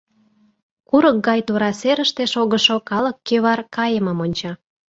Курык 0.89 1.17
гай 1.27 1.39
тура 1.47 1.71
серыште 1.79 2.23
шогышо 2.33 2.77
калык 2.89 3.17
кӱвар 3.27 3.59
кайымым 3.75 4.17
онча. 4.25 4.51